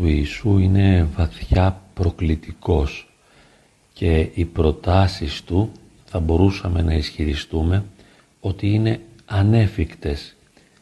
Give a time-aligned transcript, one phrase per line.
[0.00, 3.08] Ο λόγος του Ιησού είναι βαθιά προκλητικός
[3.92, 5.70] και οι προτάσεις του
[6.04, 7.84] θα μπορούσαμε να ισχυριστούμε
[8.40, 10.36] ότι είναι ανέφικτες,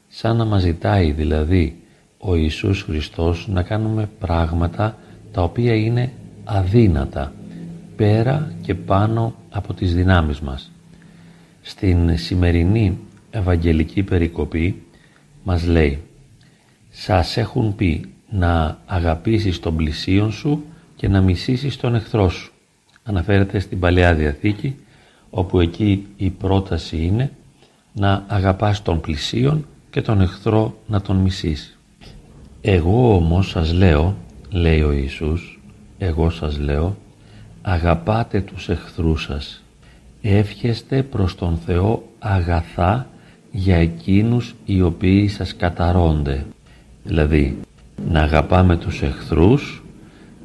[0.08, 1.76] σαν να μας ζητάει δηλαδή
[2.18, 4.98] ο Ιησούς Χριστός να κάνουμε πράγματα
[5.32, 6.12] τα οποία είναι
[6.44, 7.32] αδύνατα,
[7.96, 10.70] πέρα και πάνω από τις δυνάμεις μας.
[11.62, 12.98] Στην σημερινή
[13.30, 14.82] Ευαγγελική Περικοπή
[15.44, 15.98] μας λέει
[16.90, 20.64] «Σας έχουν πει να αγαπήσεις τον πλησίον σου
[20.96, 22.52] και να μισήσεις τον εχθρό σου».
[23.04, 24.76] Αναφέρεται στην Παλαιά Διαθήκη
[25.30, 27.32] όπου εκεί η πρόταση είναι
[27.92, 31.78] να αγαπάς τον πλησίον και τον εχθρό να τον μισείς.
[32.60, 34.16] Εγώ όμως σας λέω,
[34.50, 35.60] λέει ο Ιησούς,
[35.98, 36.96] εγώ σας λέω,
[37.62, 39.62] αγαπάτε τους εχθρούς σας,
[40.22, 43.06] εύχεστε προς τον Θεό αγαθά
[43.52, 46.46] για εκείνους οι οποίοι σας καταρώνται.
[47.04, 47.58] Δηλαδή,
[48.06, 49.82] να αγαπάμε τους εχθρούς,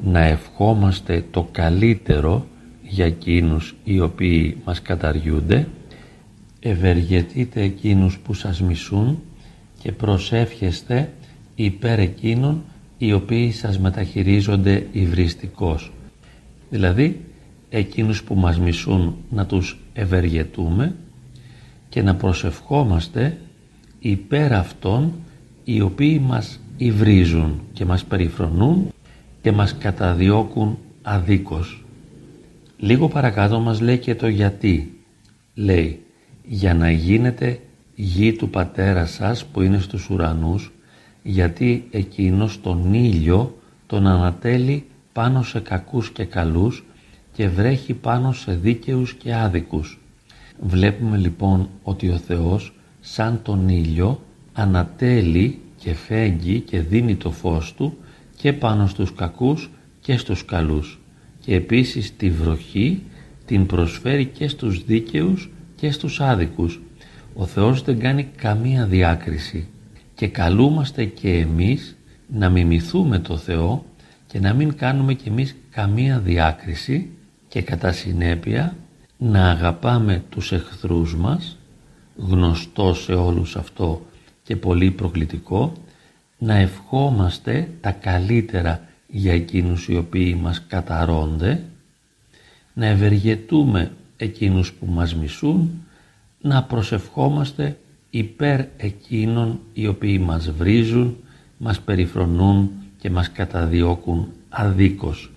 [0.03, 2.47] να ευχόμαστε το καλύτερο
[2.81, 5.67] για εκείνους οι οποίοι μας καταριούνται,
[6.59, 9.21] ευεργετείτε εκείνους που σας μισούν
[9.81, 11.13] και προσεύχεστε
[11.55, 12.63] υπέρ εκείνων
[12.97, 15.91] οι οποίοι σας μεταχειρίζονται υβριστικώς.
[16.69, 17.21] Δηλαδή,
[17.69, 20.95] εκείνους που μας μισούν να τους ευεργετούμε
[21.89, 23.37] και να προσευχόμαστε
[23.99, 25.13] υπέρ αυτών
[25.63, 28.87] οι οποίοι μας υβρίζουν και μας περιφρονούν
[29.41, 31.83] και μας καταδιώκουν αδίκως.
[32.77, 34.97] Λίγο παρακάτω μας λέει και το γιατί.
[35.55, 35.99] Λέει,
[36.43, 37.59] για να γίνετε
[37.95, 40.71] γη του πατέρα σας που είναι στους ουρανούς,
[41.23, 46.83] γιατί εκείνος τον ήλιο τον ανατέλει πάνω σε κακούς και καλούς
[47.33, 49.99] και βρέχει πάνω σε δίκαιους και άδικους.
[50.61, 54.21] Βλέπουμε λοιπόν ότι ο Θεός σαν τον ήλιο
[54.53, 57.97] ανατέλει και φέγγει και δίνει το φως του
[58.35, 59.69] και πάνω στους κακούς
[60.01, 60.99] και στους καλούς
[61.39, 63.01] και επίσης τη βροχή
[63.45, 66.81] την προσφέρει και στους δίκαιους και στους άδικους.
[67.33, 69.67] Ο Θεός δεν κάνει καμία διάκριση
[70.15, 73.85] και καλούμαστε και εμείς να μιμηθούμε το Θεό
[74.27, 77.09] και να μην κάνουμε κι εμείς καμία διάκριση
[77.47, 78.75] και κατά συνέπεια
[79.17, 81.57] να αγαπάμε τους εχθρούς μας,
[82.17, 84.01] γνωστό σε όλους αυτό
[84.43, 85.73] και πολύ προκλητικό,
[86.37, 91.63] να ευχόμαστε τα καλύτερα για εκείνους οι οποίοι μας καταρώνται,
[92.73, 95.69] να ευεργετούμε εκείνους που μας μισούν,
[96.41, 97.77] να προσευχόμαστε
[98.09, 101.17] υπέρ εκείνων οι οποίοι μας βρίζουν,
[101.57, 105.31] μας περιφρονούν και μας καταδιώκουν αδίκως.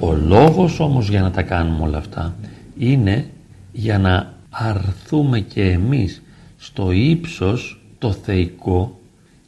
[0.00, 2.36] Ο λόγος όμως για να τα κάνουμε όλα αυτά
[2.78, 3.30] είναι
[3.72, 6.22] για να αρθούμε και εμείς
[6.58, 8.98] στο ύψος το θεϊκό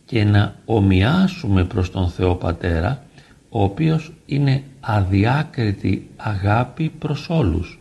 [0.04, 3.04] και να ομοιάσουμε προς τον Θεό Πατέρα
[3.48, 7.78] ο οποίος είναι αδιάκριτη αγάπη προς όλους.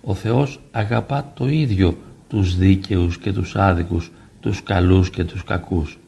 [0.00, 1.98] Ο Θεός αγαπά το ίδιο
[2.28, 4.10] τους δίκαιους και τους άδικους,
[4.40, 5.98] τους καλούς και τους κακούς.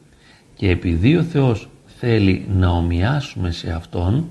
[0.55, 4.27] Και επειδή ο Θεός θέλει να ομοιάσουμε σε Αυτόν,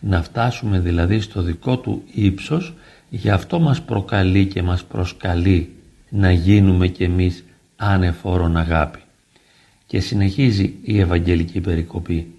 [0.00, 2.74] να φτάσουμε δηλαδή στο δικό Του ύψος,
[3.08, 5.72] γι' αυτό μας προκαλεί και μας προσκαλεί
[6.10, 7.44] να γίνουμε κι εμείς
[7.76, 8.98] άνεφόρον αγάπη.
[9.86, 12.34] Και συνεχίζει η Ευαγγελική Περικοπή.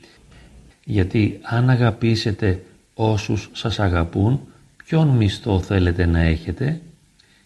[0.84, 2.64] Γιατί αν αγαπήσετε
[2.94, 4.40] όσους σας αγαπούν,
[4.86, 6.82] ποιον μισθό θέλετε να έχετε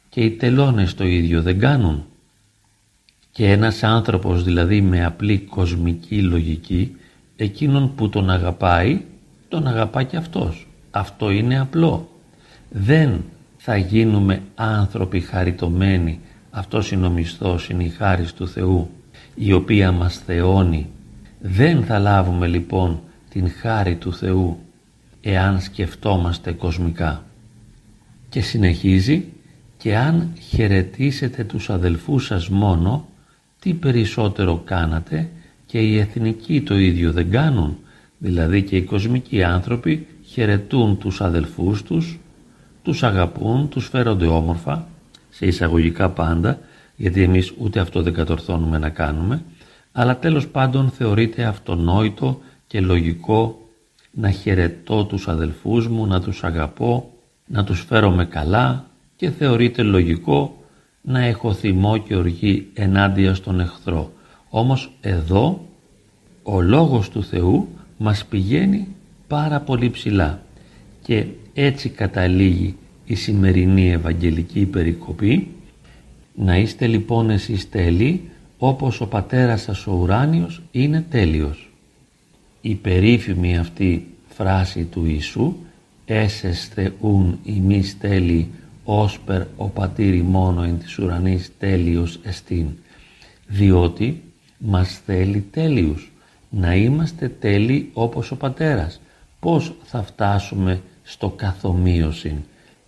[0.09, 2.05] και οι τελώνες το ίδιο δεν κάνουν.
[3.31, 6.95] Και ένας άνθρωπος δηλαδή με απλή κοσμική λογική,
[7.35, 9.01] εκείνον που τον αγαπάει,
[9.47, 10.67] τον αγαπά και αυτός.
[10.91, 12.09] Αυτό είναι απλό.
[12.69, 13.23] Δεν
[13.57, 16.19] θα γίνουμε άνθρωποι χαριτωμένοι,
[16.51, 18.89] αυτός είναι ο μισθός, είναι η χάρη του Θεού,
[19.35, 20.89] η οποία μας θεώνει.
[21.41, 24.57] Δεν θα λάβουμε λοιπόν την χάρη του Θεού
[25.21, 27.23] εάν σκεφτόμαστε κοσμικά.
[28.29, 29.25] Και συνεχίζει
[29.77, 33.07] και αν χαιρετήσετε τους αδελφούς σας μόνο,
[33.59, 35.29] τι περισσότερο κάνατε
[35.65, 37.77] και οι εθνικοί το ίδιο δεν κάνουν,
[38.17, 42.19] δηλαδή και οι κοσμικοί άνθρωποι χαιρετούν τους αδελφούς τους,
[42.83, 44.87] τους αγαπούν, τους φέρονται όμορφα,
[45.29, 46.59] σε εισαγωγικά πάντα,
[46.95, 49.43] γιατί εμείς ούτε αυτό δεν κατορθώνουμε να κάνουμε,
[49.91, 53.69] αλλά τέλος πάντων θεωρείται αυτονόητο και λογικό
[54.11, 57.13] να χαιρετώ τους αδελφούς μου, να τους αγαπώ,
[57.45, 58.85] να τους φέρομαι καλά
[59.15, 60.63] και θεωρείται λογικό
[61.01, 64.11] να έχω θυμό και οργή ενάντια στον εχθρό.
[64.49, 65.65] Όμως εδώ
[66.43, 67.67] ο Λόγος του Θεού
[67.97, 68.87] μας πηγαίνει
[69.27, 70.41] πάρα πολύ ψηλά
[71.01, 72.75] και έτσι καταλήγει
[73.09, 75.47] η σημερινή Ευαγγελική Περικοπή.
[76.35, 81.69] Να είστε λοιπόν εσείς τέλειοι όπως ο Πατέρας σας ο ουράνιος είναι τέλειος.
[82.61, 85.55] η περίφημη αυτή φράση του Ιησού
[86.05, 88.47] «Έσεσθε ουν ημείς τέλει
[88.83, 92.67] όσπερ ο πατήρι μόνο εν της ουρανής τέλειος εστίν»
[93.47, 94.23] διότι
[94.57, 96.11] μας θέλει τέλειους
[96.49, 99.01] να είμαστε τέλειοι όπως ο Πατέρας.
[99.39, 102.35] Πώς θα φτάσουμε στο καθομοίωσιν;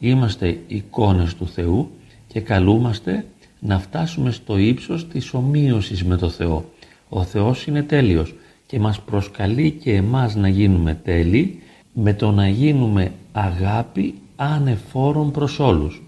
[0.01, 1.89] Είμαστε εικόνες του Θεού
[2.27, 3.25] και καλούμαστε
[3.59, 6.65] να φτάσουμε στο ύψος της ομοίωσης με το Θεό
[7.13, 8.36] ο Θεός είναι τέλειος
[8.68, 11.59] και μας προσκαλεί και εμάς να γίνουμε τέλειοι
[11.94, 16.01] με το να γίνουμε αγάπη ανεφόρων προς όλους.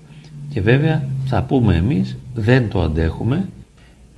[0.50, 3.50] Και βέβαια θα πούμε εμείς δεν το αντέχουμε,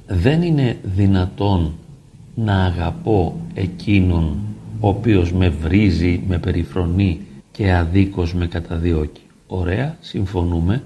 [0.08, 1.74] δεν είναι δυνατόν
[2.36, 4.38] να αγαπώ εκείνον
[4.80, 7.20] ο οποίος με βρίζει, με περιφρονεί
[7.52, 9.22] και αδίκως με καταδιώκει.
[9.48, 10.84] Ωραία, συμφωνούμε.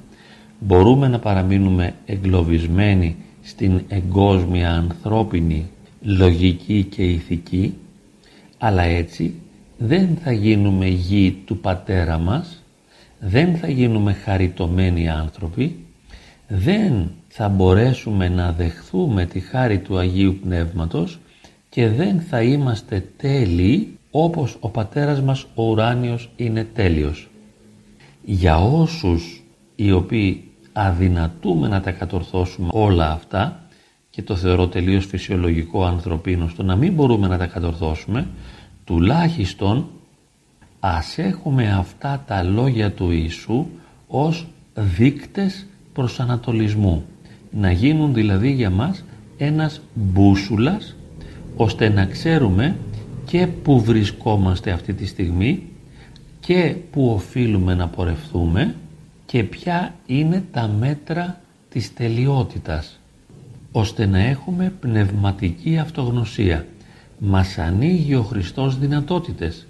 [0.59, 5.69] Μπορούμε να παραμείνουμε εγκλωβισμένοι στην εγκόσμια ανθρώπινη
[6.01, 7.73] λογική και ηθική,
[8.57, 9.33] αλλά έτσι
[9.77, 12.63] δεν θα γίνουμε γη του πατέρα μας,
[13.19, 15.85] δεν θα γίνουμε χαριτωμένοι άνθρωποι,
[16.47, 21.19] δεν θα μπορέσουμε να δεχθούμε τη χάρη του Αγίου Πνεύματος
[21.69, 27.28] και δεν θα είμαστε τέλειοι όπως ο πατέρας μας ο ουράνιος είναι τέλειος.
[28.31, 29.43] Για όσους
[29.75, 30.43] οι οποίοι
[30.73, 33.63] αδυνατούμε να τα κατορθώσουμε όλα αυτά
[34.09, 38.27] και το θεωρώ τελείως φυσιολογικό ανθρωπίνο στο να μην μπορούμε να τα κατορθώσουμε
[38.83, 39.87] τουλάχιστον
[40.79, 43.65] ας έχουμε αυτά τα λόγια του Ιησού
[44.07, 47.05] ως δείκτες προς ανατολισμού.
[47.51, 49.03] Να γίνουν δηλαδή για μας
[49.37, 50.95] ένας μπούσουλας
[51.55, 52.75] ώστε να ξέρουμε
[53.25, 55.63] και που βρισκόμαστε αυτή τη στιγμή
[56.49, 58.75] και που οφείλουμε να πορευθούμε
[59.25, 62.99] και ποια είναι τα μέτρα της τελειότητας
[63.71, 66.67] ώστε να έχουμε πνευματική αυτογνωσία.
[67.19, 69.67] Μας ανοίγει ο Χριστός δυνατότητες.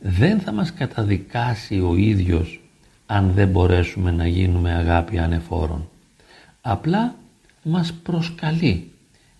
[0.00, 2.60] Δεν θα μας καταδικάσει ο ίδιος
[3.06, 5.88] αν δεν μπορέσουμε να γίνουμε αγάπη ανεφόρων.
[6.60, 7.14] Απλά
[7.62, 8.90] μας προσκαλεί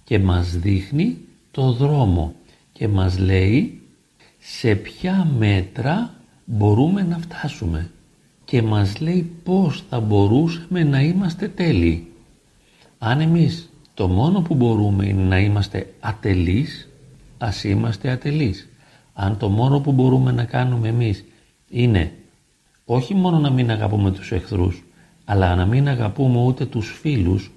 [0.04, 1.18] και μας δείχνει
[1.50, 2.34] το δρόμο
[2.72, 3.80] και μας λέει
[4.38, 6.14] σε ποια μέτρα
[6.52, 7.90] μπορούμε να φτάσουμε
[8.44, 12.12] και μας λέει πώς θα μπορούσαμε να είμαστε τέλειοι.
[12.98, 16.88] Αν εμείς το μόνο που μπορούμε είναι να είμαστε ατελείς,
[17.38, 18.68] ας είμαστε ατελείς.
[19.12, 21.24] Αν το μόνο που μπορούμε να κάνουμε εμείς
[21.68, 22.12] είναι
[22.84, 24.84] όχι μόνο να μην αγαπούμε τους εχθρούς,
[25.24, 27.50] αλλά να μην αγαπούμε ούτε τους φίλους,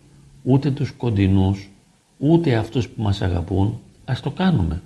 [0.44, 1.70] ούτε τους κοντινούς,
[2.18, 4.82] ούτε αυτούς που μας αγαπούν, ας το κάνουμε.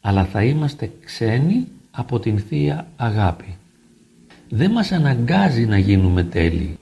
[0.00, 3.56] Αλλά θα είμαστε ξένοι από την Θεία Αγάπη.
[4.48, 6.78] Δεν μας αναγκάζει να γίνουμε τέλειοι.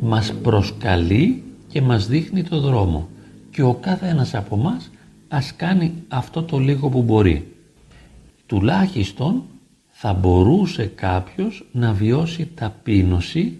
[0.00, 3.08] Μας προσκαλεί και μας δείχνει το δρόμο
[3.50, 4.90] και ο κάθε ένας από μας
[5.28, 7.52] ας κάνει αυτό το λίγο που μπορεί.
[8.46, 9.42] Τουλάχιστον
[9.88, 13.56] θα μπορούσε κάποιος να βιώσει ταπείνωση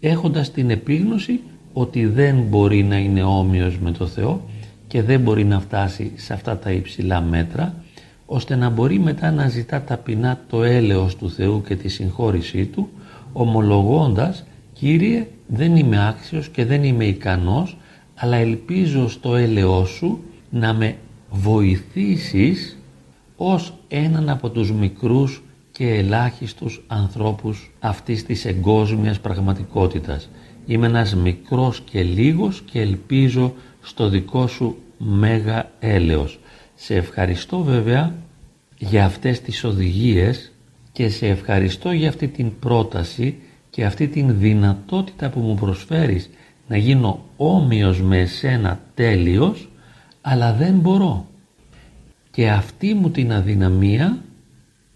[0.00, 1.40] έχοντας την επίγνωση
[1.72, 4.48] ότι δεν μπορεί να είναι όμοιος με το Θεό
[4.86, 7.74] και δεν μπορεί να φτάσει σε αυτά τα υψηλά μέτρα
[8.30, 12.88] ώστε να μπορεί μετά να ζητά ταπεινά το έλεος του Θεού και τη συγχώρησή Του
[13.32, 17.76] ομολογώντας «Κύριε δεν είμαι άξιος και δεν είμαι ικανός
[18.14, 20.96] αλλά ελπίζω στο έλεό σου να με
[21.30, 22.78] βοηθήσεις
[23.36, 25.42] ως έναν από τους μικρούς
[25.72, 30.28] και ελάχιστους ανθρώπους αυτής της εγκόσμιας πραγματικότητας.
[30.66, 36.38] Είμαι ένας μικρός και λίγος και ελπίζω στο δικό σου μέγα έλεος.
[36.80, 38.14] Σε ευχαριστώ βέβαια
[38.78, 40.52] για αυτές τις οδηγίες
[40.92, 43.36] και σε ευχαριστώ για αυτή την πρόταση
[43.70, 46.30] και αυτή την δυνατότητα που μου προσφέρεις
[46.68, 49.68] να γίνω όμοιος με εσένα τέλειος
[50.20, 51.26] αλλά δεν μπορώ.
[52.30, 54.18] Και αυτή μου την αδυναμία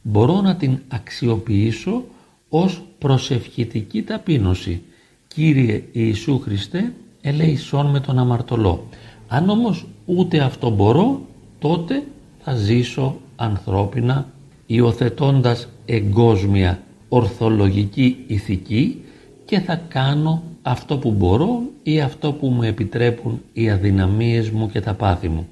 [0.03, 2.05] μπορώ να την αξιοποιήσω
[2.49, 4.83] ως προσευχητική ταπείνωση.
[5.29, 8.87] Κύριε Ιησού Χριστέ ελέησόν με τον αμαρτωλό.
[9.29, 11.27] Αν όμως ούτε αυτό μπορώ
[11.62, 12.02] τότε
[12.38, 14.26] θα ζήσω ανθρώπινα
[14.66, 19.04] υιοθετώντας εγκόσμια ορθολογική ηθική
[19.45, 24.81] και θα κάνω αυτό που μπορώ ή αυτό που μου επιτρέπουν οι αδυναμίες μου και
[24.81, 25.49] τα πάθη μου.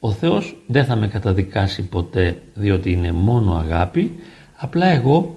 [0.00, 4.12] Ο Θεός δεν θα με καταδικάσει ποτέ διότι είναι μόνο αγάπη,
[4.56, 5.34] απλά εγώ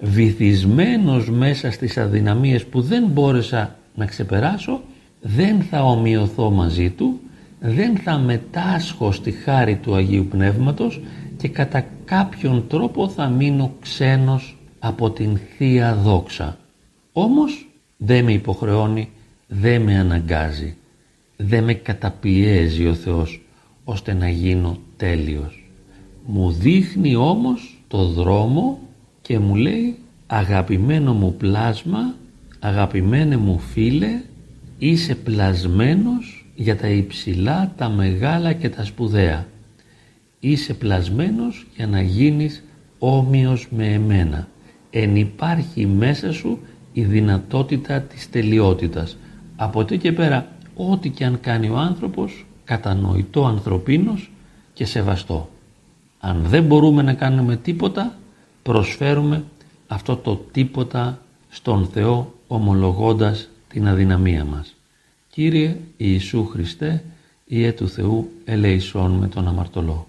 [0.00, 4.80] βυθισμένος μέσα στις αδυναμίες που δεν μπόρεσα να ξεπεράσω,
[5.20, 7.20] δεν θα ομοιωθώ μαζί Του,
[7.60, 11.00] δεν θα μετάσχω στη χάρη του Αγίου Πνεύματος
[11.36, 16.58] και κατά κάποιον τρόπο θα μείνω ξένος από την Θεία Δόξα.
[17.12, 19.10] Όμως δεν με υποχρεώνει,
[19.46, 20.76] δεν με αναγκάζει,
[21.36, 23.42] δεν με καταπιέζει ο Θεός
[23.84, 25.70] ώστε να γίνω τέλειος.
[26.26, 28.78] Μου δείχνει όμως το δρόμο
[29.22, 32.14] και μου λέει αγαπημένο μου πλάσμα,
[32.58, 34.20] αγαπημένε μου φίλε,
[34.78, 39.46] είσαι πλασμένος για τα υψηλά, τα μεγάλα και τα σπουδαία.
[40.40, 42.64] Είσαι πλασμένος για να γίνεις
[42.98, 44.48] όμοιος με εμένα.
[44.90, 46.58] Εν υπάρχει μέσα σου
[46.92, 49.16] η δυνατότητα της τελειότητας.
[49.56, 54.30] Από εκεί και πέρα, ό,τι και αν κάνει ο άνθρωπος, κατανοητό ανθρωπίνος
[54.72, 55.50] και σεβαστό.
[56.20, 58.18] Αν δεν μπορούμε να κάνουμε τίποτα,
[58.62, 59.44] προσφέρουμε
[59.86, 64.77] αυτό το τίποτα στον Θεό ομολογώντας την αδυναμία μας.
[65.38, 67.04] Κύριε Ιησού Χριστέ,
[67.44, 70.07] Ιε του Θεού ελεησόν με τον αμαρτωλό.